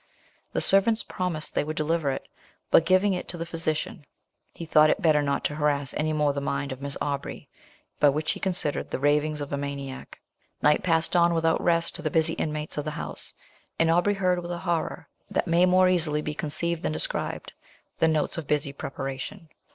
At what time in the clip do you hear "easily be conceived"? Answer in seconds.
15.87-16.81